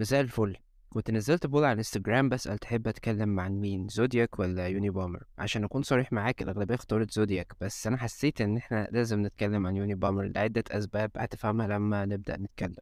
مساء 0.00 0.20
الفل. 0.20 0.56
كنت 0.90 1.10
نزلت 1.10 1.46
بول 1.46 1.64
على 1.64 1.78
انستجرام 1.78 2.28
بسأل 2.28 2.58
تحب 2.58 2.88
أتكلم 2.88 3.40
عن 3.40 3.60
مين 3.60 3.88
زودياك 3.88 4.38
ولا 4.38 4.68
يوني 4.68 4.90
بامر 4.90 5.22
عشان 5.38 5.64
أكون 5.64 5.82
صريح 5.82 6.12
معاك 6.12 6.42
الأغلبية 6.42 6.74
اختارت 6.74 7.10
زودياك 7.10 7.52
بس 7.60 7.86
أنا 7.86 7.96
حسيت 7.96 8.40
إن 8.40 8.56
إحنا 8.56 8.88
لازم 8.92 9.26
نتكلم 9.26 9.66
عن 9.66 9.76
يوني 9.76 9.94
بامر 9.94 10.32
لعدة 10.34 10.64
أسباب 10.70 11.10
هتفهمها 11.16 11.66
لما 11.66 12.04
نبدأ 12.04 12.36
نتكلم. 12.36 12.76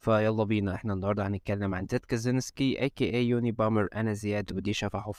فيلا 0.00 0.44
بينا 0.44 0.74
إحنا 0.74 0.92
النهاردة 0.92 1.26
هنتكلم 1.26 1.74
عن 1.74 1.86
تيد 1.86 2.04
كازينسكي 2.04 2.88
aka 2.88 3.14
يوني 3.14 3.52
بامر 3.52 3.88
أنا 3.94 4.12
زياد 4.12 4.52
ودي 4.52 4.72
شفا 4.72 5.12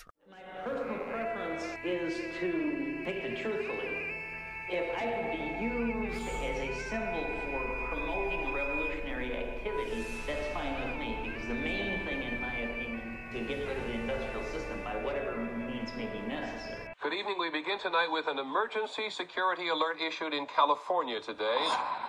truthfully. 3.41 3.89
If 4.77 4.85
I 5.01 5.05
could 5.11 5.27
be 5.33 5.43
used 5.65 6.27
as 6.49 6.57
a 6.67 6.71
symbol 6.89 7.32
Good 17.13 17.19
evening. 17.19 17.37
We 17.37 17.51
begin 17.51 17.77
tonight 17.77 18.11
with 18.11 18.25
an 18.25 18.39
emergency 18.39 19.11
security 19.11 19.67
alert 19.67 20.01
issued 20.01 20.33
in 20.33 20.47
California 20.47 21.19
today. 21.19 21.61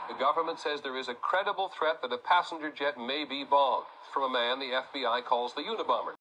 The 0.09 0.15
government 0.15 0.59
says 0.59 0.81
there 0.81 0.97
is 0.97 1.09
a 1.09 1.15
credible 1.15 1.69
threat 1.77 2.01
that 2.01 2.11
a 2.11 2.17
passenger 2.17 2.73
jet 2.73 2.97
may 2.97 3.27
be 3.27 3.45
bombed. 3.45 3.85
From 4.15 4.23
a 4.23 4.33
man 4.33 4.61
the 4.61 4.81
FBI 4.81 5.23
calls 5.27 5.53
the 5.53 5.61
Unabomber. 5.61 6.17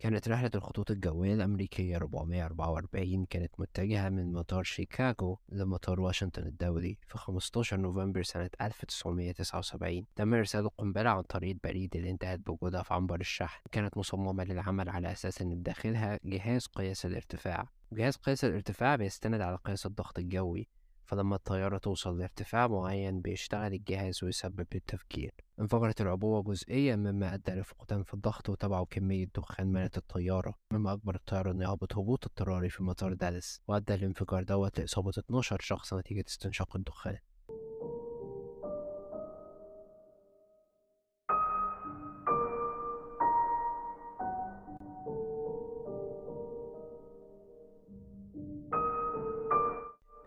كانت 0.00 0.28
رحلة 0.28 0.50
الخطوط 0.54 0.90
الجوية 0.90 1.34
الأمريكية 1.34 1.96
444 1.96 3.24
كانت 3.24 3.52
متجهة 3.58 4.08
من 4.08 4.32
مطار 4.32 4.62
شيكاغو 4.62 5.38
لمطار 5.48 6.00
واشنطن 6.00 6.42
الدولي 6.42 6.98
في 7.06 7.18
15 7.18 7.76
نوفمبر 7.76 8.22
سنة 8.22 8.50
1979 8.60 10.06
تم 10.16 10.34
إرسال 10.34 10.64
القنبلة 10.64 11.10
عن 11.10 11.22
طريق 11.22 11.50
البريد 11.50 11.96
اللي 11.96 12.10
انتهت 12.10 12.40
بوجودها 12.40 12.82
في 12.82 12.94
عنبر 12.94 13.20
الشحن. 13.20 13.60
كانت 13.72 13.96
مصممة 13.96 14.44
للعمل 14.44 14.88
على 14.88 15.12
أساس 15.12 15.42
إن 15.42 15.54
بداخلها 15.54 16.20
جهاز 16.24 16.66
قياس 16.66 17.06
الارتفاع. 17.06 17.68
جهاز 17.92 18.16
قياس 18.16 18.44
الارتفاع 18.44 18.96
بيستند 18.96 19.40
على 19.40 19.58
قياس 19.64 19.86
الضغط 19.86 20.18
الجوي. 20.18 20.68
فلما 21.10 21.36
الطيارة 21.36 21.78
توصل 21.78 22.18
لارتفاع 22.18 22.66
معين 22.66 23.20
بيشتغل 23.20 23.72
الجهاز 23.74 24.24
ويسبب 24.24 24.66
التفجير 24.74 25.30
انفجرت 25.60 26.00
العبوة 26.00 26.42
جزئيا 26.42 26.96
مما 26.96 27.34
أدى 27.34 27.52
لفقدان 27.52 28.02
في 28.02 28.14
الضغط 28.14 28.48
وتبعه 28.48 28.84
كمية 28.84 29.26
دخان 29.34 29.66
ملت 29.72 29.96
الطيارة 29.96 30.54
مما 30.72 30.92
أجبر 30.92 31.14
الطيارة 31.14 31.50
إنه 31.50 31.64
يهبط 31.64 31.98
هبوط 31.98 32.26
اضطراري 32.26 32.70
في 32.70 32.82
مطار 32.82 33.12
دالاس 33.12 33.60
وأدى 33.68 33.94
الانفجار 33.94 34.42
دوت 34.42 34.80
لإصابة 34.80 35.10
12 35.18 35.58
شخص 35.60 35.94
نتيجة 35.94 36.24
استنشاق 36.28 36.76
الدخان. 36.76 37.18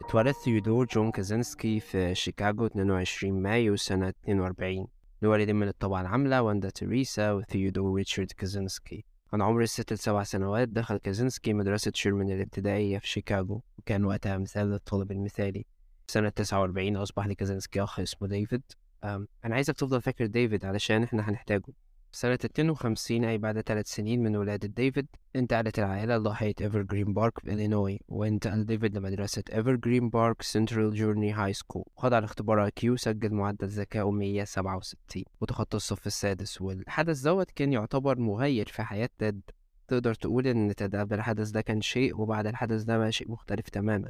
اتولد 0.08 0.32
ثيودور 0.32 0.86
جون 0.86 1.12
كازنسكي 1.12 1.80
في 1.80 2.16
شيكاغو 2.16 2.66
22 2.66 3.42
مايو 3.42 3.76
سنة 3.76 4.14
42 4.24 4.88
لوالدين 5.22 5.56
من 5.56 5.68
الطبقة 5.68 6.02
العاملة 6.02 6.42
واندا 6.42 6.70
تريسا 6.70 7.32
وثيودور 7.32 7.96
ريتشارد 7.96 8.32
كازنسكي 8.32 9.06
عن 9.34 9.42
عمر 9.42 9.62
الست 9.62 9.94
لسبع 9.94 10.24
سنوات 10.24 10.68
دخل 10.70 10.98
كازنسكي 10.98 11.54
مدرسة 11.54 11.92
شيرمان 11.96 12.32
الابتدائية 12.32 12.98
في 12.98 13.08
شيكاغو 13.08 13.62
وكان 13.78 14.06
وقتها 14.06 14.38
مثال 14.38 14.68
للطالب 14.72 15.12
المثالي. 15.12 15.66
سنة 16.08 16.30
49 16.30 16.96
أصبح 16.98 17.28
لكازنسكي 17.28 17.82
أخ 17.84 18.00
اسمه 18.00 18.28
ديفيد. 18.28 18.62
أنا 19.04 19.26
عايزك 19.56 19.76
تفضل 19.76 20.02
فاكر 20.02 20.26
ديفيد 20.26 20.66
علشان 20.66 21.04
إحنا 21.04 21.30
هنحتاجه. 21.30 21.64
سنة 22.16 22.40
52 22.46 23.24
أي 23.24 23.38
بعد 23.38 23.62
ثلاث 23.62 23.88
سنين 23.88 24.24
من 24.24 24.36
ولادة 24.36 24.68
ديفيد 24.68 25.08
انتقلت 25.36 25.80
العائلة 25.80 26.18
لضاحية 26.18 26.54
إيفرجرين 26.62 27.14
بارك 27.14 27.40
في 27.40 27.54
إلينوي 27.54 28.00
وانتقل 28.08 28.66
ديفيد 28.66 28.98
لمدرسة 28.98 29.44
إيفرجرين 29.54 30.10
بارك 30.10 30.42
سنترال 30.42 30.94
junior 30.94 31.32
high 31.32 31.54
school 31.54 31.84
خضع 31.98 32.20
لاختبار 32.20 32.70
IQ 32.70 32.96
سجل 32.96 33.34
معدل 33.34 33.68
ذكائه 33.68 34.12
167 34.12 35.24
وتخطى 35.42 35.78
الصف 35.78 36.08
السادس 36.08 36.62
والحدث 36.62 37.20
دوت 37.22 37.52
كان 37.52 37.74
يعتبر 37.74 38.20
مغير 38.20 38.68
في 38.68 38.84
حياة 38.84 39.10
تيد 39.20 39.42
تقدر 39.88 40.14
تقول 40.14 40.48
إن 40.48 40.76
تيد 40.76 40.96
قبل 40.96 41.16
الحدث 41.16 41.50
ده 41.50 41.62
كان 41.62 41.82
شيء 41.82 42.22
وبعد 42.22 42.48
الحدث 42.48 42.84
ده 42.84 42.98
بقى 42.98 43.12
شيء 43.12 43.32
مختلف 43.32 43.70
تماما. 43.70 44.10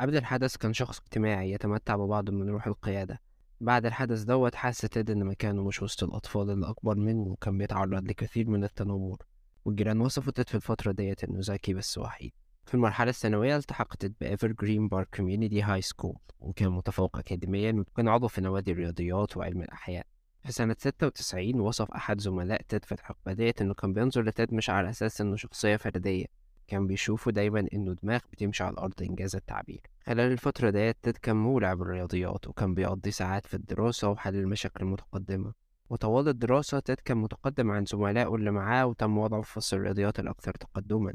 قبل 0.00 0.16
الحدث 0.16 0.56
كان 0.56 0.72
شخص 0.72 0.98
اجتماعي 1.00 1.52
يتمتع 1.52 1.96
ببعض 1.96 2.30
من 2.30 2.48
روح 2.48 2.66
القيادة. 2.66 3.20
بعد 3.60 3.86
الحدث 3.86 4.22
دوت 4.22 4.54
حس 4.54 4.80
تيد 4.80 5.10
إن 5.10 5.24
مكانه 5.24 5.64
مش 5.64 5.82
وسط 5.82 6.04
الأطفال 6.04 6.50
اللي 6.50 6.68
أكبر 6.68 6.94
منه 6.96 7.22
وكان 7.22 7.58
بيتعرض 7.58 8.04
لكثير 8.04 8.48
من 8.50 8.64
التنمر. 8.64 9.16
والجيران 9.64 10.00
وصفوا 10.00 10.32
تيد 10.32 10.48
في 10.48 10.54
الفترة 10.54 10.92
ديت 10.92 11.24
إنه 11.24 11.38
ذكي 11.42 11.74
بس 11.74 11.98
وحيد. 11.98 12.32
في 12.66 12.74
المرحلة 12.74 13.10
الثانوية 13.10 13.56
التحق 13.56 13.94
تيد 13.94 14.14
ب 14.20 14.29
إيفرجرين 14.29 14.88
بارك 14.88 15.08
community 15.16 15.62
high 15.62 15.82
school 15.82 16.16
وكان 16.40 16.68
متفوق 16.68 17.18
أكاديميا 17.18 17.72
وكان 17.72 18.08
عضو 18.08 18.28
في 18.28 18.40
نوادي 18.40 18.72
الرياضيات 18.72 19.36
وعلم 19.36 19.62
الأحياء. 19.62 20.06
في 20.44 20.52
سنة 20.52 20.76
96 20.78 21.60
وصف 21.60 21.90
أحد 21.90 22.20
زملاء 22.20 22.62
تيد 22.62 22.84
في 22.84 22.92
الحقبة 22.92 23.32
ديت 23.32 23.60
إنه 23.62 23.74
كان 23.74 23.92
بينظر 23.92 24.22
لتيد 24.22 24.54
مش 24.54 24.70
على 24.70 24.90
أساس 24.90 25.20
إنه 25.20 25.36
شخصية 25.36 25.76
فردية. 25.76 26.26
كان 26.68 26.86
بيشوفه 26.86 27.30
دايما 27.30 27.66
إنه 27.72 27.96
دماغ 28.02 28.20
بتمشي 28.32 28.64
على 28.64 28.72
الأرض 28.72 29.02
إن 29.02 29.13
جاز 29.13 29.36
التعبير. 29.36 29.80
خلال 30.06 30.32
الفترة 30.32 30.70
ديت 30.70 30.96
تيد 31.02 31.16
كان 31.16 31.36
مولع 31.36 31.74
بالرياضيات 31.74 32.48
وكان 32.48 32.74
بيقضي 32.74 33.10
ساعات 33.10 33.46
في 33.46 33.54
الدراسة 33.54 34.08
وحل 34.08 34.36
المشاكل 34.36 34.84
المتقدمة. 34.84 35.52
وطوال 35.90 36.28
الدراسة 36.28 36.78
تيد 36.80 37.00
كان 37.00 37.16
متقدم 37.16 37.70
عن 37.70 37.84
زملائه 37.84 38.34
اللي 38.34 38.50
معاه 38.50 38.86
وتم 38.86 39.18
وضعه 39.18 39.42
في 39.42 39.52
فصل 39.52 39.76
الرياضيات 39.76 40.20
الأكثر 40.20 40.52
تقدما. 40.52 41.14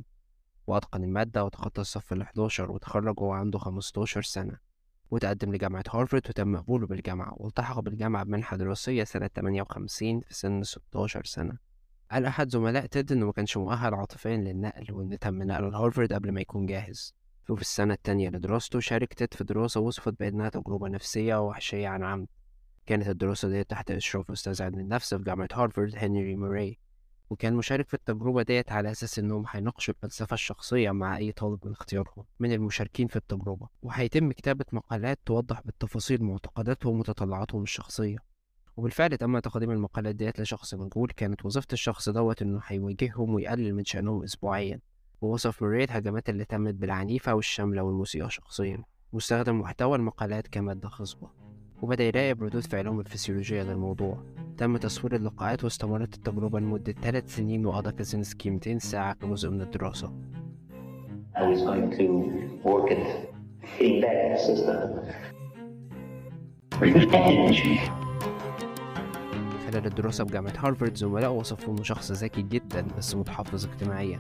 وأتقن 0.68 1.04
المادة 1.04 1.44
وتخطى 1.46 1.82
الصف 1.82 2.14
الحداشر 2.14 2.72
وتخرج 2.72 3.20
وهو 3.20 3.32
عنده 3.32 3.60
15 3.60 4.22
سنة. 4.22 4.58
وتقدم 5.12 5.54
لجامعة 5.54 5.84
هارفارد 5.90 6.28
وتم 6.30 6.58
قبوله 6.58 6.88
بالجامعة 6.88 7.34
والتحق 7.38 7.80
بالجامعة 7.80 8.24
بمنحة 8.24 8.58
دراسية 8.58 9.04
سنة 9.04 9.28
58 9.28 10.20
في 10.20 10.34
سن 10.34 10.64
16 10.64 11.26
سنة. 11.26 11.73
قال 12.12 12.26
أحد 12.26 12.50
زملاء 12.50 12.86
تيد 12.86 13.12
إنه 13.12 13.26
ما 13.26 13.32
كانش 13.32 13.58
مؤهل 13.58 13.94
عاطفيا 13.94 14.38
للنقل 14.38 14.94
وإن 14.94 15.20
تم 15.20 15.44
نقله 15.44 15.70
لهارفارد 15.70 16.14
قبل 16.14 16.32
ما 16.32 16.42
يكون 16.42 16.66
جاهز؟ 16.66 17.16
وفي 17.50 17.62
السنة 17.62 17.94
التانية 17.94 18.30
لدراسته 18.30 18.80
شارك 18.80 19.14
تيد 19.14 19.34
في 19.34 19.44
دراسة 19.44 19.80
وصفت 19.80 20.20
بأنها 20.20 20.50
تجربة 20.50 20.88
نفسية 20.88 21.36
ووحشية 21.36 21.88
عن 21.88 22.04
عمد. 22.04 22.28
كانت 22.86 23.08
الدراسة 23.08 23.50
دي 23.50 23.64
تحت 23.64 23.92
إشراف 23.92 24.32
أستاذ 24.32 24.64
علم 24.64 24.80
النفس 24.80 25.14
في 25.14 25.24
جامعة 25.24 25.48
هارفارد 25.54 25.96
هنري 25.96 26.36
موراي 26.36 26.80
وكان 27.30 27.54
مشارك 27.54 27.88
في 27.88 27.94
التجربة 27.94 28.42
ديت 28.42 28.72
على 28.72 28.92
أساس 28.92 29.20
إنهم 29.20 29.46
هيناقشوا 29.50 29.94
الفلسفة 29.94 30.34
الشخصية 30.34 30.92
مع 30.92 31.18
أي 31.18 31.32
طالب 31.32 31.60
من 31.66 31.72
اختيارهم 31.72 32.26
من 32.40 32.54
المشاركين 32.54 33.08
في 33.08 33.16
التجربة. 33.16 33.68
وهيتم 33.82 34.32
كتابة 34.32 34.66
مقالات 34.72 35.20
توضح 35.26 35.62
بالتفاصيل 35.66 36.24
معتقداتهم 36.24 37.00
وتطلعاتهم 37.00 37.64
الشخصية. 37.64 38.33
وبالفعل 38.78 39.18
تم 39.18 39.40
تقديم 39.40 39.72
المقالات 39.72 40.16
ديت 40.16 40.40
لشخص 40.40 40.74
مجهول 40.74 41.10
كانت 41.10 41.46
وظيفة 41.46 41.68
الشخص 41.74 42.10
دوت 42.10 42.42
إنه 42.42 42.62
هيواجههم 42.66 43.34
ويقلل 43.34 43.76
من 43.76 43.86
شأنهم 43.86 44.24
أسبوعيا. 44.24 44.80
ووصف 45.22 45.64
موري 45.64 45.84
الهجمات 45.84 46.30
اللي 46.30 46.46
تمت 46.46 46.74
بالعنيفة 46.74 47.34
والشاملة 47.34 47.84
والمسيئة 47.84 48.28
شخصيا. 48.28 48.84
واستخدم 49.14 49.60
محتوى 49.60 49.96
المقالات 49.96 50.48
كمادة 50.48 50.90
خصبة. 50.90 51.30
وبدأ 51.82 52.04
يراقب 52.04 52.44
ردود 52.44 52.64
فعلهم 52.64 53.00
الفسيولوجية 53.00 53.64
للموضوع. 53.64 54.24
تم 54.58 54.78
تصوير 54.78 55.16
اللقاءات 55.16 55.64
واستمرت 55.64 56.16
التجربة 56.16 56.60
لمدة 56.60 56.94
ثلاث 56.94 57.36
سنين 57.36 57.66
وقضى 57.66 57.92
كازينسكي 57.92 58.50
200 58.50 58.78
ساعة 58.78 59.14
كجزء 59.14 59.50
من 59.50 59.62
الدراسة. 59.62 60.14
I 61.36 61.48
was 61.48 61.62
going 61.62 61.90
to 61.98 62.08
work 62.64 62.92
at 62.92 63.04
feedback 63.78 64.40
system. 64.40 64.90
خلال 69.74 69.86
الدراسة 69.86 70.24
بجامعة 70.24 70.54
هارفارد 70.58 70.96
زملائه 70.96 71.28
وصفوه 71.28 71.76
إنه 71.76 71.84
شخص 71.84 72.12
ذكي 72.12 72.42
جدا 72.42 72.82
بس 72.98 73.16
متحفظ 73.16 73.66
اجتماعيا. 73.66 74.18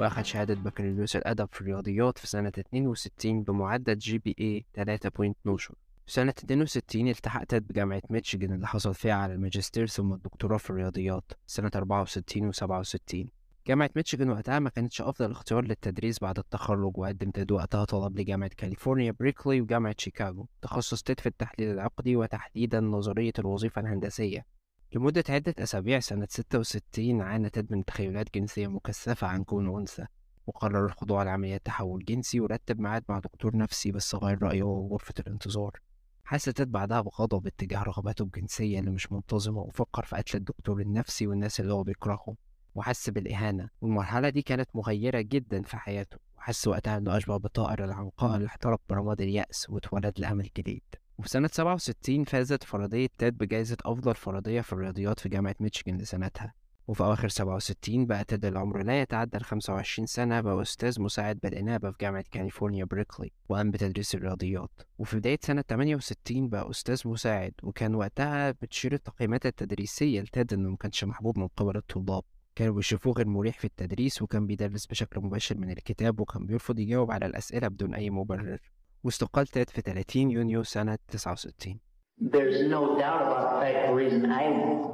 وأخد 0.00 0.24
شهادة 0.24 0.54
بكالوريوس 0.54 1.16
الأدب 1.16 1.48
في 1.52 1.60
الرياضيات 1.60 2.18
في 2.18 2.26
سنة 2.26 2.52
62 2.58 3.42
بمعدل 3.42 3.98
GPA 3.98 4.64
3.12 4.74 5.72
في 6.06 6.12
سنة 6.12 6.34
62 6.38 7.08
التحق 7.08 7.44
تيد 7.44 7.66
بجامعة 7.66 8.02
ميتشيجن 8.10 8.52
اللي 8.52 8.66
حصل 8.66 8.94
فيها 8.94 9.14
على 9.14 9.34
الماجستير 9.34 9.86
ثم 9.86 10.12
الدكتوراه 10.12 10.56
في 10.56 10.70
الرياضيات. 10.70 11.32
سنة 11.46 11.70
64 11.74 12.48
و 12.48 12.52
67 12.52 13.28
جامعة 13.66 13.90
ميتشيجن 13.96 14.30
وقتها 14.30 14.58
ما 14.58 14.70
كانتش 14.70 15.02
أفضل 15.02 15.30
اختيار 15.30 15.64
للتدريس 15.64 16.18
بعد 16.18 16.38
التخرج 16.38 16.98
وقدم 16.98 17.30
تيد 17.30 17.52
وقتها 17.52 17.84
طلب 17.84 18.18
لجامعة 18.18 18.50
كاليفورنيا 18.56 19.12
بيركلي 19.20 19.60
وجامعة 19.60 19.94
شيكاغو. 19.98 20.48
تخصص 20.62 21.02
تيد 21.02 21.20
في 21.20 21.26
التحليل 21.26 21.70
العقدي 21.70 22.16
وتحديدا 22.16 22.80
نظرية 22.80 23.32
الوظيفة 23.38 23.80
الهندسية. 23.80 24.55
لمدة 24.92 25.24
عدة 25.28 25.54
أسابيع 25.58 26.00
سنة 26.00 26.26
66 26.30 27.20
عانى 27.20 27.50
تيد 27.50 27.72
من 27.72 27.84
تخيلات 27.84 28.34
جنسية 28.34 28.66
مكثفة 28.66 29.26
عن 29.26 29.44
كونه 29.44 29.78
أنثى 29.78 30.06
وقرر 30.46 30.86
الخضوع 30.86 31.22
لعملية 31.22 31.56
تحول 31.56 32.04
جنسي 32.04 32.40
ورتب 32.40 32.80
ميعاد 32.80 33.04
مع 33.08 33.18
دكتور 33.18 33.56
نفسي 33.56 33.92
بس 33.92 34.14
غير 34.14 34.42
رأيه 34.42 34.62
غرفة 34.90 35.14
الانتظار. 35.20 35.80
حس 36.24 36.44
تيد 36.44 36.72
بعدها 36.72 37.00
بغضب 37.00 37.46
اتجاه 37.46 37.82
رغباته 37.82 38.22
الجنسية 38.22 38.80
اللي 38.80 38.90
مش 38.90 39.12
منتظمة 39.12 39.60
وفكر 39.60 40.04
في 40.04 40.16
قتل 40.16 40.36
الدكتور 40.38 40.80
النفسي 40.80 41.26
والناس 41.26 41.60
اللي 41.60 41.72
هو 41.72 41.82
بيكرههم 41.82 42.36
وحس 42.74 43.10
بالإهانة. 43.10 43.68
والمرحلة 43.80 44.28
دي 44.28 44.42
كانت 44.42 44.68
مغيرة 44.74 45.20
جدا 45.20 45.62
في 45.62 45.76
حياته 45.76 46.16
وحس 46.38 46.68
وقتها 46.68 46.96
إنه 46.96 47.16
أشبه 47.16 47.36
بطائر 47.36 47.84
العنقاء 47.84 48.36
اللي 48.36 48.46
احترق 48.46 48.80
برماد 48.88 49.20
اليأس 49.20 49.70
واتولد 49.70 50.20
لأمل 50.20 50.50
جديد. 50.56 50.82
وفي 51.18 51.28
سنة 51.28 51.48
67 51.52 52.24
فازت 52.24 52.64
فرضية 52.64 53.08
تيد 53.18 53.38
بجائزة 53.38 53.76
أفضل 53.84 54.14
فرضية 54.14 54.60
في 54.60 54.72
الرياضيات 54.72 55.20
في 55.20 55.28
جامعة 55.28 55.56
ميتشيغان 55.60 55.98
لسنتها. 55.98 56.54
وفي 56.88 57.02
أواخر 57.02 57.28
67 57.28 58.06
بقى 58.06 58.24
تيد 58.24 58.44
اللي 58.44 58.58
عمره 58.58 58.82
لا 58.82 59.00
يتعدى 59.00 59.36
ال 59.36 59.44
25 59.44 60.06
سنة 60.06 60.40
بقى 60.40 60.62
أستاذ 60.62 61.00
مساعد 61.00 61.38
بالإنابة 61.42 61.90
في 61.90 61.96
جامعة 62.00 62.24
كاليفورنيا 62.30 62.84
بيركلي 62.84 63.32
وقام 63.48 63.70
بتدريس 63.70 64.14
الرياضيات. 64.14 64.70
وفي 64.98 65.16
بداية 65.16 65.38
سنة 65.42 65.62
68 65.68 66.48
بقى 66.48 66.70
أستاذ 66.70 67.08
مساعد 67.08 67.52
وكان 67.62 67.94
وقتها 67.94 68.50
بتشير 68.50 68.92
التقييمات 68.92 69.46
التدريسية 69.46 70.20
لتيد 70.20 70.52
إنه 70.52 70.70
مكانش 70.70 71.04
محبوب 71.04 71.38
من 71.38 71.46
قبل 71.48 71.76
الطلاب. 71.76 72.22
كانوا 72.54 72.74
بيشوفوه 72.74 73.12
غير 73.12 73.28
مريح 73.28 73.58
في 73.58 73.64
التدريس 73.64 74.22
وكان 74.22 74.46
بيدرس 74.46 74.86
بشكل 74.86 75.20
مباشر 75.20 75.58
من 75.58 75.70
الكتاب 75.70 76.20
وكان 76.20 76.46
بيرفض 76.46 76.78
يجاوب 76.78 77.10
على 77.10 77.26
الأسئلة 77.26 77.68
بدون 77.68 77.94
أي 77.94 78.10
مبرر. 78.10 78.60
واستقال 79.04 79.46
تيد 79.46 79.70
في 79.70 79.80
30 79.80 80.30
يونيو 80.30 80.62
سنة 80.62 80.98
69 81.08 81.80
There's 82.20 82.70
no 82.70 82.82
doubt 82.98 83.20
about 83.26 83.42
the 83.50 83.60
fact 83.60 83.88
the 83.88 83.94
reason 83.94 84.20
I 84.42 84.44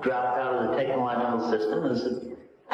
dropped 0.04 0.36
out 0.42 0.54
of 0.54 0.70
the 0.70 0.76
technological 0.76 1.40
system 1.52 1.80
is 1.92 2.00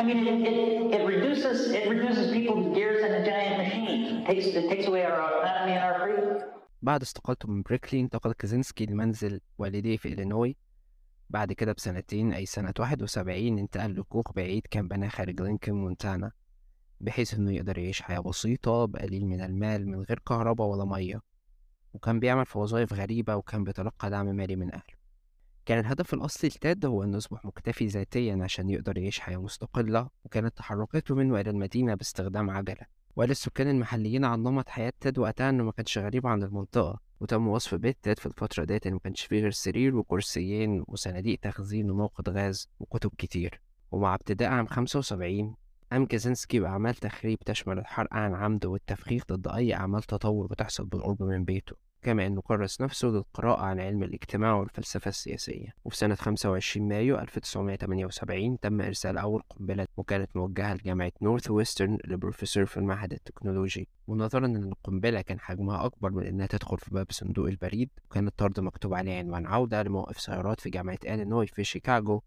I 0.00 0.02
mean, 0.04 0.18
it, 0.26 0.38
it, 0.52 0.94
it 0.96 1.02
reduces 1.12 1.58
it 1.78 1.84
reduces 1.94 2.32
people 2.32 2.56
to 2.62 2.70
gears 2.76 3.00
in 3.06 3.12
a 3.20 3.22
giant 3.30 3.56
machine. 3.62 4.00
It 4.20 4.26
takes 4.28 4.46
it 4.60 4.66
takes 4.72 4.86
away 4.90 5.02
our 5.04 5.20
autonomy 5.20 5.72
and 5.76 5.84
our 5.88 5.96
freedom. 6.00 6.28
بعد 6.82 7.02
استقالته 7.02 7.48
من 7.48 7.62
بيركلي 7.62 8.00
انتقل 8.00 8.32
كازينسكي 8.32 8.86
لمنزل 8.86 9.40
والديه 9.58 9.96
في 9.96 10.08
إلينوي 10.08 10.56
بعد 11.30 11.52
كده 11.52 11.72
بسنتين 11.72 12.32
أي 12.32 12.46
سنة 12.46 12.74
71 12.78 13.58
انتقل 13.58 14.00
لكوخ 14.00 14.32
بعيد 14.32 14.66
كان 14.70 14.88
بناه 14.88 15.08
خارج 15.08 15.40
لينكولن 15.40 15.76
مونتانا 15.76 16.32
بحيث 17.00 17.34
إنه 17.34 17.52
يقدر 17.52 17.78
يعيش 17.78 18.02
حياة 18.02 18.20
بسيطة 18.20 18.84
بقليل 18.84 19.26
من 19.26 19.40
المال 19.40 19.88
من 19.88 20.02
غير 20.02 20.18
كهرباء 20.18 20.66
ولا 20.66 20.84
مية. 20.84 21.20
وكان 21.94 22.20
بيعمل 22.20 22.46
في 22.46 22.58
وظائف 22.58 22.92
غريبة 22.92 23.36
وكان 23.36 23.64
بيتلقى 23.64 24.10
دعم 24.10 24.26
مالي 24.26 24.56
من 24.56 24.74
أهله. 24.74 24.98
كان 25.66 25.78
الهدف 25.78 26.14
الأصلي 26.14 26.50
لتاد 26.50 26.86
هو 26.86 27.02
إنه 27.02 27.16
يصبح 27.16 27.44
مكتفي 27.44 27.86
ذاتيا 27.86 28.38
عشان 28.42 28.70
يقدر 28.70 28.98
يعيش 28.98 29.20
حياة 29.20 29.36
مستقلة 29.36 30.08
وكانت 30.24 30.56
تحركاته 30.56 31.14
منه 31.14 31.40
إلى 31.40 31.50
المدينة 31.50 31.94
باستخدام 31.94 32.50
عجلة. 32.50 32.86
وقال 33.16 33.30
السكان 33.30 33.68
المحليين 33.68 34.24
عن 34.24 34.42
نمط 34.42 34.68
حياة 34.68 34.92
تاد 35.00 35.18
وقتها 35.18 35.50
إنه 35.50 35.64
ما 35.64 35.72
كانش 35.72 35.98
غريب 35.98 36.26
عن 36.26 36.42
المنطقة. 36.42 37.00
وتم 37.20 37.48
وصف 37.48 37.74
بيت 37.74 37.96
تاد 38.02 38.18
في 38.18 38.26
الفترة 38.26 38.64
ديت 38.64 38.86
إنه 38.86 38.94
ما 38.94 39.00
كانش 39.00 39.24
فيه 39.24 39.40
غير 39.40 39.50
سرير 39.50 39.96
وكرسيين 39.96 40.84
وصناديق 40.88 41.38
تخزين 41.42 41.90
وموقد 41.90 42.28
غاز 42.28 42.68
وكتب 42.80 43.10
كتير. 43.18 43.60
ومع 43.90 44.14
ابتداء 44.14 44.50
عام 44.50 44.66
75 44.66 45.56
قام 45.92 46.06
كازنسكي 46.06 46.60
بأعمال 46.60 46.94
تخريب 46.94 47.38
تشمل 47.38 47.78
الحرق 47.78 48.14
عن 48.14 48.34
عمد 48.34 48.66
والتفخيخ 48.66 49.22
ضد 49.32 49.48
أي 49.48 49.74
أعمال 49.74 50.02
تطور 50.02 50.46
بتحصل 50.46 50.86
بالقرب 50.86 51.22
من 51.22 51.44
بيته 51.44 51.76
كما 52.02 52.26
أنه 52.26 52.42
كرس 52.42 52.80
نفسه 52.80 53.08
للقراءة 53.08 53.60
عن 53.60 53.80
علم 53.80 54.02
الاجتماع 54.02 54.54
والفلسفة 54.54 55.08
السياسية. 55.08 55.74
وفي 55.84 55.96
سنة 55.96 56.14
25 56.14 56.88
مايو 56.88 57.18
1978 57.18 58.60
تم 58.60 58.80
إرسال 58.80 59.18
أول 59.18 59.42
قنبلة 59.50 59.86
وكانت 59.96 60.36
موجهة 60.36 60.74
لجامعة 60.74 61.12
نورث 61.22 61.50
ويسترن 61.50 61.98
لبروفيسور 62.04 62.66
في 62.66 62.76
المعهد 62.76 63.12
التكنولوجي. 63.12 63.88
ونظرا 64.06 64.46
أن 64.46 64.56
القنبلة 64.56 65.20
كان 65.20 65.40
حجمها 65.40 65.86
أكبر 65.86 66.10
من 66.10 66.26
أنها 66.26 66.46
تدخل 66.46 66.78
في 66.78 66.90
باب 66.90 67.06
صندوق 67.10 67.46
البريد 67.46 67.90
وكان 68.04 68.26
الطرد 68.26 68.60
مكتوب 68.60 68.94
عليه 68.94 69.18
عنوان 69.18 69.46
عودة 69.46 69.82
لموقف 69.82 70.20
سيارات 70.20 70.60
في 70.60 70.70
جامعة 70.70 70.98
إلينوي 71.04 71.46
في 71.46 71.64
شيكاغو 71.64 72.22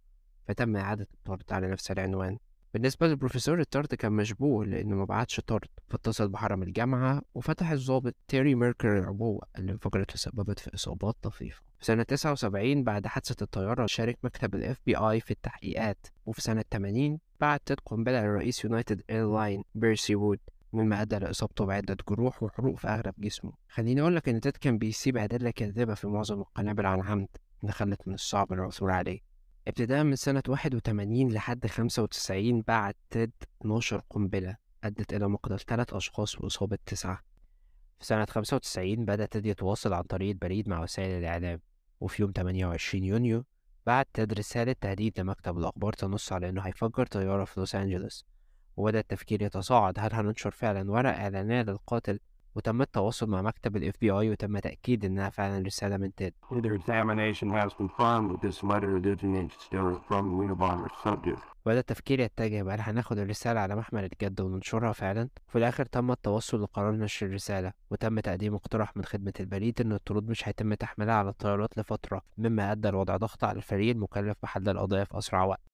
فتم 0.48 0.76
إعادة 0.78 1.08
الطرد 1.14 1.54
على 1.54 1.68
نفس 1.68 1.92
العنوان. 1.92 2.38
بالنسبة 2.74 3.08
للبروفيسور 3.08 3.60
الطرد 3.60 3.96
كان 3.96 4.12
مشبوه 4.12 4.66
لأنه 4.66 4.96
ما 4.96 5.06
بعتش 5.06 5.40
طرد 5.40 5.68
فاتصل 5.90 6.30
بحرم 6.30 6.64
الجامعة 6.64 7.22
وفتح 7.36 7.72
الضابط 7.72 8.16
تيري 8.28 8.56
ميركر 8.56 9.00
العبوة 9.00 9.42
اللي 9.58 9.72
انفجرت 9.72 10.14
وسببت 10.14 10.60
في 10.60 10.74
إصابات 10.76 11.16
طفيفة. 11.22 11.62
في 11.80 11.86
سنة 11.86 12.04
79 12.04 12.84
بعد 12.84 13.08
حادثة 13.08 13.36
الطيارة 13.44 13.86
شارك 13.86 14.18
مكتب 14.24 14.56
ال 14.56 14.76
FBI 14.76 15.26
في 15.26 15.32
التحقيقات 15.32 16.08
وفي 16.26 16.42
سنة 16.42 16.64
80 16.72 17.20
بعت 17.40 17.72
قنبلة 17.86 18.22
لرئيس 18.26 18.66
يونايتد 18.66 19.02
ايرلاينز 19.10 19.64
بيرسي 19.76 20.16
وود 20.16 20.40
مما 20.74 21.02
أدى 21.02 21.16
لإصابته 21.20 21.66
بعدة 21.66 21.98
جروح 22.10 22.44
وحروق 22.44 22.78
في 22.78 22.88
أغلب 22.88 23.14
جسمه. 23.18 23.52
خليني 23.70 24.02
أقول 24.02 24.16
لك 24.16 24.30
إن 24.30 24.42
تيد 24.42 24.58
كان 24.58 24.78
بيسيب 24.78 25.18
أدلة 25.18 25.52
كاذبة 25.52 25.94
في 25.94 26.08
معظم 26.08 26.40
القنابل 26.40 26.86
عن 26.86 27.02
عمد 27.02 27.28
اللي 27.62 27.72
خلت 27.74 28.08
من 28.08 28.14
الصعب 28.14 28.54
العثور 28.54 28.92
عليه. 28.92 29.31
ابتداء 29.68 30.04
من 30.04 30.16
سنة 30.16 30.44
81 30.48 31.32
لحد 31.32 31.68
95 31.68 32.62
بعت 32.62 32.96
تيد 33.10 33.32
12 33.62 34.02
قنبلة 34.10 34.58
أدت 34.84 35.14
إلى 35.14 35.28
مقتل 35.28 35.60
ثلاث 35.60 35.94
أشخاص 35.94 36.42
وإصابة 36.42 36.78
تسعة. 36.86 37.22
في 38.00 38.06
سنة 38.06 38.26
95 38.26 39.06
بدأ 39.06 39.26
تيد 39.26 39.46
يتواصل 39.46 39.94
عن 39.94 40.04
طريق 40.04 40.30
البريد 40.30 40.70
مع 40.70 40.82
وسائل 40.84 41.20
الإعلام 41.20 41.62
وفي 42.00 42.22
يوم 42.22 42.32
28 42.36 43.04
يونيو 43.04 43.46
بعت 43.86 44.08
تيد 44.14 44.34
رسالة 44.34 44.76
تهديد 44.82 45.20
لمكتب 45.20 45.58
الأخبار 45.58 45.94
تنص 45.94 46.34
على 46.34 46.50
إنه 46.50 46.62
هيفجر 46.62 47.06
طيارة 47.06 47.46
في 47.46 47.60
لوس 47.60 47.76
أنجلوس 47.76 48.26
وبدأ 48.78 49.00
التفكير 49.00 49.42
يتصاعد 49.42 50.00
هل 50.00 50.14
هننشر 50.14 50.52
فعلا 50.52 50.92
ورق 50.92 51.10
إعلانية 51.18 51.62
للقاتل 51.62 52.20
وتم 52.56 52.82
التواصل 52.82 53.30
مع 53.30 53.42
مكتب 53.42 53.76
ال 53.78 53.94
FBI 53.94 54.04
وتم 54.32 54.60
تأكيد 54.60 55.06
إنها 55.06 55.30
فعلا 55.30 55.66
رسالة 55.66 55.98
من 55.98 56.16
تيد. 56.16 56.34
وبدأ 61.66 61.80
التفكير 61.80 62.20
يتجه 62.20 62.64
بقى 62.64 62.78
هناخد 62.80 63.18
الرسالة 63.18 63.60
على 63.60 63.76
محمل 63.76 64.04
الجد 64.04 64.42
وننشرها 64.42 64.92
فعلا. 64.92 65.30
وفي 65.48 65.58
الآخر 65.58 65.86
تم 65.86 66.12
التوصل 66.12 66.64
لقرار 66.64 66.96
نشر 66.96 67.26
الرسالة 67.26 67.74
وتم 67.92 68.20
تقديم 68.20 68.56
اقتراح 68.56 68.98
من 68.98 69.06
خدمة 69.06 69.34
البريد 69.40 69.82
إن 69.82 69.92
الطرود 69.92 70.30
مش 70.30 70.48
هيتم 70.48 70.74
تحميلها 70.74 71.16
على 71.16 71.30
الطيارات 71.30 71.78
لفترة 71.78 72.22
مما 72.38 72.72
أدى 72.72 72.90
لوضع 72.90 73.18
ضغط 73.18 73.44
على 73.44 73.58
الفريق 73.58 73.92
المكلف 73.96 74.38
بحل 74.44 74.70
القضية 74.70 75.04
في 75.04 75.18
أسرع 75.18 75.44
وقت. 75.44 75.71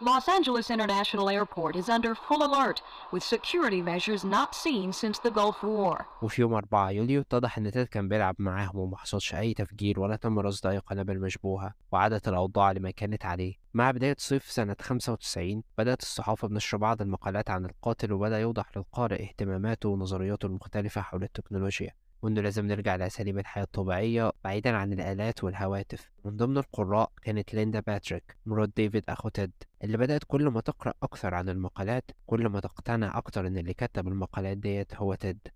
Los 0.00 0.28
Angeles 0.28 0.70
International 0.70 1.30
Airport 1.30 1.74
is 1.74 1.88
under 1.88 2.14
full 2.14 2.42
alert 2.44 2.82
with 3.12 3.22
security 3.22 3.80
measures 3.80 4.24
not 4.24 4.54
seen 4.54 4.92
since 4.92 5.18
the 5.18 5.30
Gulf 5.30 5.62
War. 5.62 6.04
وفي 6.22 6.42
يوم 6.42 6.54
4 6.54 6.90
يوليو 6.90 7.20
اتضح 7.20 7.58
إن 7.58 7.70
تيد 7.70 7.86
كان 7.86 8.08
بيلعب 8.08 8.34
معاهم 8.38 8.76
وما 8.78 8.96
حصلش 8.96 9.34
أي 9.34 9.54
تفجير 9.54 10.00
ولا 10.00 10.16
تم 10.16 10.38
رصد 10.38 10.66
أي 10.66 10.78
قنابل 10.78 11.20
مشبوهة 11.20 11.74
وعادت 11.92 12.28
الأوضاع 12.28 12.72
لما 12.72 12.90
كانت 12.90 13.24
عليه 13.24 13.54
مع 13.74 13.90
بداية 13.90 14.16
صيف 14.18 14.50
سنة 14.50 14.76
95 14.80 15.62
بدأت 15.78 16.02
الصحافة 16.02 16.48
بنشر 16.48 16.76
بعض 16.76 17.02
المقالات 17.02 17.50
عن 17.50 17.64
القاتل 17.64 18.12
وبدأ 18.12 18.38
يوضح 18.38 18.76
للقارئ 18.76 19.22
اهتماماته 19.22 19.88
ونظرياته 19.88 20.46
المختلفة 20.46 21.00
حول 21.00 21.22
التكنولوجيا 21.22 21.90
وإنه 22.22 22.40
لازم 22.40 22.66
نرجع 22.66 22.96
لأساليب 22.96 23.38
الحياة 23.38 23.64
الطبيعية 23.64 24.32
بعيدا 24.44 24.76
عن 24.76 24.92
الآلات 24.92 25.44
والهواتف. 25.44 26.10
من 26.24 26.36
ضمن 26.36 26.58
القراء 26.58 27.12
كانت 27.22 27.54
ليندا 27.54 27.80
باتريك 27.80 28.36
مرات 28.46 28.70
ديفيد 28.76 29.04
أخو 29.08 29.28
تيد 29.28 29.52
اللي 29.84 29.96
بدأت 29.96 30.24
كل 30.26 30.48
ما 30.48 30.60
تقرأ 30.60 30.92
أكثر 31.02 31.34
عن 31.34 31.48
المقالات 31.48 32.10
كل 32.26 32.48
ما 32.48 32.60
تقتنع 32.60 33.18
أكتر 33.18 33.46
إن 33.46 33.58
اللي 33.58 33.74
كتب 33.74 34.08
المقالات 34.08 34.56
ديت 34.56 34.94
هو 34.94 35.14
تيد. 35.14 35.48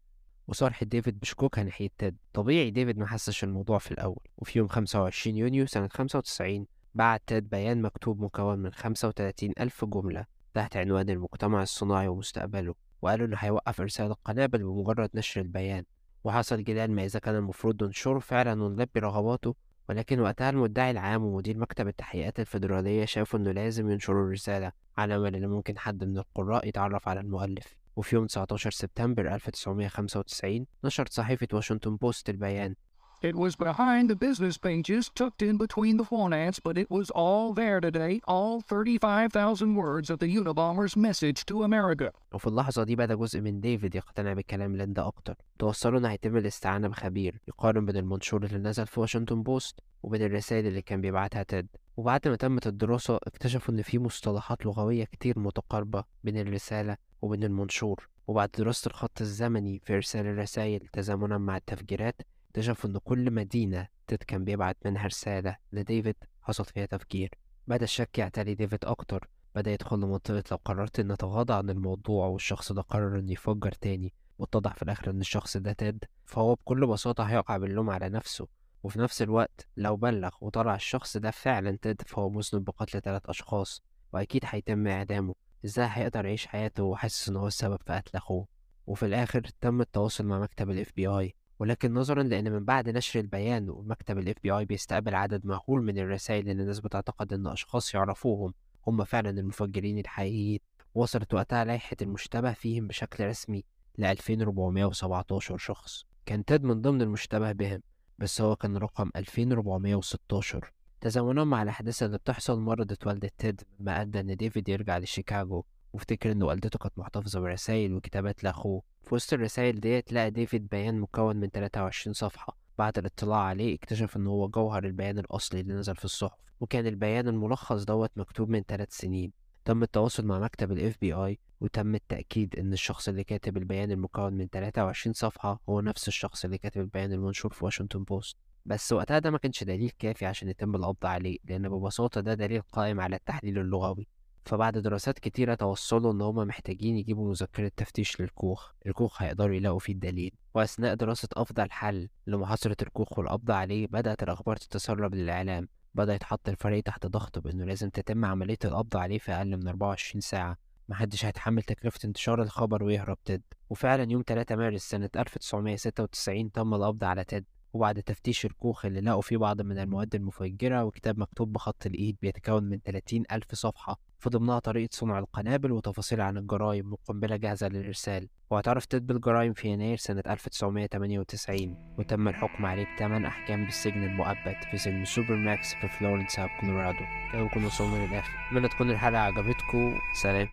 وصرح 0.48 0.84
ديفيد 0.84 1.20
بشكوكها 1.20 1.64
ناحية 1.64 1.88
تيد. 1.98 2.16
طبيعي 2.32 2.70
ديفيد 2.70 2.98
ما 2.98 3.06
حسش 3.06 3.44
الموضوع 3.44 3.78
في 3.78 3.90
الأول. 3.90 4.26
وفي 4.38 4.58
يوم 4.58 4.68
25 4.68 5.36
يونيو 5.36 5.66
سنة 5.66 5.88
95 5.88 6.66
بعت 6.94 7.22
تيد 7.26 7.48
بيان 7.50 7.82
مكتوب 7.82 8.20
مكون 8.22 8.58
من 8.58 8.72
35 8.72 9.52
ألف 9.60 9.84
جملة 9.84 10.26
تحت 10.54 10.76
عنوان 10.76 11.10
المجتمع 11.10 11.62
الصناعي 11.62 12.08
ومستقبله 12.08 12.74
وقالوا 13.02 13.26
إنه 13.26 13.36
هيوقف 13.38 13.80
إرسال 13.80 14.06
القنابل 14.06 14.58
بمجرد 14.62 15.10
نشر 15.14 15.40
البيان. 15.40 15.84
وحصل 16.24 16.64
جدال 16.64 16.90
ما 16.90 17.04
إذا 17.04 17.18
كان 17.18 17.34
المفروض 17.34 17.84
ننشره 17.84 18.18
فعلا 18.18 18.62
ونلبي 18.62 19.00
رغباته 19.00 19.54
ولكن 19.88 20.20
وقتها 20.20 20.50
المدعي 20.50 20.90
العام 20.90 21.24
ومدير 21.24 21.58
مكتب 21.58 21.88
التحقيقات 21.88 22.40
الفيدرالية 22.40 23.04
شافوا 23.04 23.38
إنه 23.38 23.52
لازم 23.52 23.90
ينشروا 23.90 24.24
الرسالة 24.24 24.72
على 24.98 25.16
أمل 25.16 25.36
إن 25.36 25.46
ممكن 25.46 25.78
حد 25.78 26.04
من 26.04 26.18
القراء 26.18 26.68
يتعرف 26.68 27.08
على 27.08 27.20
المؤلف. 27.20 27.76
وفي 27.96 28.16
يوم 28.16 28.26
19 28.26 28.70
سبتمبر 28.70 29.34
1995 29.34 30.66
نشرت 30.84 31.12
صحيفة 31.12 31.48
واشنطن 31.52 31.96
بوست 31.96 32.30
البيان 32.30 32.74
It 33.22 33.36
was 33.36 33.54
behind 33.54 34.08
the 34.08 34.16
business 34.16 34.56
pages, 34.56 35.10
tucked 35.14 35.42
in 35.42 35.58
between 35.58 35.98
the 35.98 36.04
form 36.04 36.31
ads, 36.31 36.58
but 36.58 36.78
it 36.78 36.90
was 36.90 37.10
all 37.10 37.52
there 37.52 37.78
today, 37.78 38.22
all 38.26 38.62
35,000 38.62 39.74
words 39.76 40.08
of 40.08 40.20
the 40.20 40.34
Unabomber's 40.38 40.96
message 40.96 41.44
to 41.44 41.62
America. 41.62 42.12
وفي 42.32 42.46
اللحظة 42.46 42.84
دي 42.84 42.96
بدأ 42.96 43.14
جزء 43.14 43.40
من 43.40 43.60
ديفيد 43.60 43.94
يقتنع 43.94 44.32
بكلام 44.32 44.76
ليندا 44.76 45.06
أكتر. 45.06 45.34
توصلوا 45.58 45.98
إن 45.98 46.04
هيتم 46.04 46.36
الاستعانة 46.36 46.88
بخبير 46.88 47.40
يقارن 47.48 47.86
بين 47.86 47.96
المنشور 47.96 48.44
اللي 48.44 48.58
نزل 48.58 48.86
في 48.86 49.00
واشنطن 49.00 49.42
بوست 49.42 49.80
وبين 50.02 50.22
الرسائل 50.22 50.66
اللي 50.66 50.82
كان 50.82 51.00
بيبعتها 51.00 51.42
تيد. 51.42 51.68
وبعد 51.96 52.28
ما 52.28 52.36
تمت 52.36 52.66
الدراسة 52.66 53.16
اكتشفوا 53.16 53.74
إن 53.74 53.82
في 53.82 53.98
مصطلحات 53.98 54.66
لغوية 54.66 55.04
كتير 55.04 55.38
متقاربة 55.38 56.04
بين 56.24 56.36
الرسالة 56.38 56.96
وبين 57.22 57.44
المنشور. 57.44 58.08
وبعد 58.26 58.50
دراسة 58.58 58.88
الخط 58.88 59.20
الزمني 59.20 59.80
في 59.84 59.94
إرسال 59.96 60.26
الرسائل 60.26 60.80
تزامنا 60.92 61.38
مع 61.38 61.56
التفجيرات 61.56 62.22
اكتشفوا 62.50 62.90
إن 62.90 62.98
كل 62.98 63.30
مدينة 63.30 63.88
تيد 64.06 64.22
كان 64.22 64.44
بيبعت 64.44 64.76
منها 64.84 65.06
رسالة 65.06 65.56
لديفيد 65.72 66.16
حصل 66.42 66.64
فيها 66.64 66.86
تفجير 66.86 67.30
بدأ 67.66 67.84
الشك 67.84 68.18
يعتري 68.18 68.54
ديفيد 68.54 68.84
أكتر. 68.84 69.28
بدأ 69.54 69.72
يدخل 69.72 69.96
لمنطقة 69.96 70.42
لو 70.50 70.56
قررت 70.64 71.00
إن 71.00 71.10
أتغاضى 71.10 71.54
عن 71.54 71.70
الموضوع 71.70 72.26
والشخص 72.26 72.72
ده 72.72 72.82
قرر 72.82 73.18
إنه 73.18 73.32
يفجر 73.32 73.72
تاني. 73.72 74.12
واتضح 74.38 74.74
في 74.74 74.82
الآخر 74.82 75.10
إن 75.10 75.20
الشخص 75.20 75.56
ده 75.56 75.72
تيد 75.72 76.04
فهو 76.24 76.54
بكل 76.54 76.86
بساطة 76.86 77.24
هيقع 77.24 77.56
باللوم 77.56 77.90
على 77.90 78.08
نفسه. 78.08 78.48
وفي 78.82 78.98
نفس 78.98 79.22
الوقت 79.22 79.68
لو 79.76 79.96
بلغ 79.96 80.30
وطلع 80.40 80.74
الشخص 80.74 81.16
ده 81.16 81.30
فعلا 81.30 81.78
تيد 81.82 82.02
فهو 82.02 82.30
مذنب 82.30 82.64
بقتل 82.64 83.00
تلات 83.00 83.26
أشخاص. 83.26 83.82
وأكيد 84.12 84.42
هيتم 84.46 84.86
إعدامه. 84.86 85.34
إزاي 85.64 85.88
هيقدر 85.90 86.24
يعيش 86.26 86.46
حياته 86.46 86.82
وحاسس 86.82 87.28
إن 87.28 87.36
هو 87.36 87.46
السبب 87.46 87.78
في 87.86 87.92
قتل 87.92 88.10
أخوه؟ 88.14 88.46
وفي 88.86 89.06
الآخر 89.06 89.40
تم 89.60 89.80
التواصل 89.80 90.24
مع 90.26 90.40
مكتب 90.40 90.70
ال 90.70 90.86
FBI 90.86 91.39
ولكن 91.60 91.94
نظرا 91.94 92.22
لأن 92.22 92.52
من 92.52 92.64
بعد 92.64 92.88
نشر 92.88 93.20
البيان 93.20 93.70
ومكتب 93.70 94.18
ال 94.18 94.34
FBI 94.34 94.64
بيستقبل 94.66 95.14
عدد 95.14 95.46
مهول 95.46 95.82
من 95.82 95.98
الرسائل 95.98 96.48
اللي 96.50 96.62
الناس 96.62 96.80
بتعتقد 96.80 97.32
إن 97.32 97.46
أشخاص 97.46 97.94
يعرفوهم 97.94 98.54
هم 98.86 99.04
فعلا 99.04 99.30
المفجرين 99.30 99.98
الحقيقيين. 99.98 100.60
وصلت 100.94 101.34
وقتها 101.34 101.64
لائحة 101.64 101.96
المشتبه 102.02 102.52
فيهم 102.52 102.86
بشكل 102.88 103.26
رسمي 103.26 103.64
ل 103.98 104.04
2417 104.04 105.56
شخص. 105.58 106.04
كان 106.26 106.44
تيد 106.44 106.64
من 106.64 106.80
ضمن 106.82 107.02
المشتبه 107.02 107.52
بهم 107.52 107.82
بس 108.18 108.40
هو 108.40 108.56
كان 108.56 108.76
رقم 108.76 109.10
2416 109.16 110.72
تزامنا 111.00 111.44
مع 111.44 111.62
الأحداث 111.62 112.02
اللي 112.02 112.18
بتحصل 112.18 112.60
مرضت 112.60 113.06
والدة 113.06 113.30
تيد 113.38 113.62
مما 113.80 114.00
أدى 114.02 114.20
إن 114.20 114.36
ديفيد 114.36 114.68
يرجع 114.68 114.98
لشيكاغو. 114.98 115.64
وافتكر 115.92 116.32
إن 116.32 116.42
والدته 116.42 116.78
كانت 116.78 116.98
محتفظة 116.98 117.40
برسايل 117.40 117.94
وكتابات 117.94 118.44
لأخوه. 118.44 118.82
في 119.02 119.14
وسط 119.14 119.32
الرسايل 119.32 119.80
ديت 119.80 120.12
لقى 120.12 120.30
ديفيد 120.30 120.68
بيان 120.68 121.00
مكون 121.00 121.36
من 121.36 121.48
23 121.48 122.14
صفحة. 122.14 122.56
بعد 122.78 122.98
الاطلاع 122.98 123.38
عليه 123.38 123.74
اكتشف 123.74 124.16
إن 124.16 124.26
هو 124.26 124.48
جوهر 124.48 124.84
البيان 124.84 125.18
الأصلي 125.18 125.60
اللي 125.60 125.74
نزل 125.74 125.96
في 125.96 126.04
الصحف 126.04 126.38
وكان 126.60 126.86
البيان 126.86 127.28
الملخص 127.28 127.84
دوت 127.84 128.10
مكتوب 128.16 128.48
من 128.48 128.62
3 128.68 128.92
سنين. 128.92 129.32
تم 129.64 129.82
التواصل 129.82 130.26
مع 130.26 130.38
مكتب 130.38 130.72
ال 130.72 130.92
FBI 130.94 131.36
وتم 131.60 131.94
التأكيد 131.94 132.58
إن 132.58 132.72
الشخص 132.72 133.08
اللي 133.08 133.24
كاتب 133.24 133.56
البيان 133.56 133.90
المكون 133.90 134.32
من 134.32 134.48
23 134.48 135.12
صفحة 135.14 135.60
هو 135.68 135.80
نفس 135.80 136.08
الشخص 136.08 136.44
اللي 136.44 136.58
كاتب 136.58 136.80
البيان 136.80 137.12
المنشور 137.12 137.52
في 137.52 137.64
واشنطن 137.64 138.04
بوست. 138.04 138.36
بس 138.66 138.92
وقتها 138.92 139.18
ده 139.18 139.30
ما 139.30 139.38
كانش 139.38 139.64
دليل 139.64 139.90
كافي 139.98 140.26
عشان 140.26 140.48
يتم 140.48 140.74
القبض 140.76 141.06
عليه 141.06 141.38
لأن 141.44 141.68
ببساطة 141.68 142.20
ده 142.20 142.34
دليل 142.34 142.62
قائم 142.62 143.00
على 143.00 143.16
التحليل 143.16 143.58
اللغوي. 143.58 144.06
فبعد 144.44 144.78
دراسات 144.78 145.18
كتيرة 145.18 145.54
توصلوا 145.54 146.12
إن 146.12 146.20
هما 146.20 146.44
محتاجين 146.44 146.96
يجيبوا 146.96 147.28
مذكرة 147.30 147.70
تفتيش 147.76 148.20
للكوخ 148.20 148.72
الكوخ 148.86 149.22
هيقدروا 149.22 149.54
يلاقوا 149.54 149.78
فيه 149.78 149.92
الدليل. 149.92 150.32
وأثناء 150.54 150.94
دراسة 150.94 151.28
أفضل 151.32 151.70
حل 151.70 152.08
لمحاصرة 152.26 152.76
الكوخ 152.82 153.18
والقبض 153.18 153.50
عليه 153.50 153.86
بدأت 153.86 154.22
الأخبار 154.22 154.56
تتسرب 154.56 155.14
للإعلام. 155.14 155.68
بدأ 155.94 156.14
يتحط 156.14 156.48
الفريق 156.48 156.82
تحت 156.82 157.06
ضغط 157.06 157.38
بإنه 157.38 157.64
لازم 157.64 157.90
تتم 157.90 158.24
عملية 158.24 158.58
القبض 158.64 158.96
عليه 158.96 159.18
في 159.18 159.32
أقل 159.32 159.56
من 159.56 159.68
24 159.68 160.20
ساعة. 160.20 160.56
محدش 160.88 161.24
هيتحمل 161.24 161.62
تكلفة 161.62 162.00
انتشار 162.04 162.42
الخبر 162.42 162.84
ويهرب 162.84 163.18
تيد 163.24 163.42
وفعلا 163.70 164.12
يوم 164.12 164.22
3 164.26 164.56
مارس 164.56 164.82
سنة 164.82 165.10
1996 165.16 166.52
تم 166.52 166.74
القبض 166.74 167.04
على 167.04 167.24
تيد 167.24 167.44
وبعد 167.72 168.02
تفتيش 168.02 168.46
الكوخ 168.46 168.84
اللي 168.84 169.00
لقوا 169.00 169.22
فيه 169.22 169.36
بعض 169.36 169.60
من 169.60 169.78
المواد 169.78 170.14
المفجرة 170.14 170.84
وكتاب 170.84 171.18
مكتوب 171.18 171.52
بخط 171.52 171.86
الإيد 171.86 172.16
بيتكون 172.22 172.64
من 172.64 172.78
30 172.84 173.22
ألف 173.32 173.54
صفحة 173.54 174.00
في 174.18 174.30
ضمنها 174.30 174.58
طريقة 174.58 174.88
صنع 174.92 175.18
القنابل 175.18 175.72
وتفاصيل 175.72 176.20
عن 176.20 176.36
الجرائم 176.36 176.92
وقنبلة 176.92 177.36
جاهزة 177.36 177.68
للإرسال. 177.68 178.28
واعترف 178.50 178.84
تيد 178.84 179.06
بالجرائم 179.06 179.52
في 179.52 179.68
يناير 179.68 179.96
سنة 179.96 180.22
1998 180.26 181.94
وتم 181.98 182.28
الحكم 182.28 182.66
عليه 182.66 182.86
بثمان 182.96 183.24
أحكام 183.24 183.64
بالسجن 183.64 184.04
المؤبد 184.04 184.56
في 184.70 184.78
سجن 184.78 185.04
سوبر 185.04 185.36
ماكس 185.36 185.74
في 185.74 185.88
فلورنس 185.88 186.40
كولورادو 186.60 187.04
كده 187.32 187.42
نكون 187.42 187.64
وصلنا 187.64 188.06
للآخر. 188.06 188.30
أتمنى 188.48 188.68
تكون 188.68 188.90
الحلقة 188.90 189.20
عجبتكم. 189.20 189.98
سلام. 190.22 190.48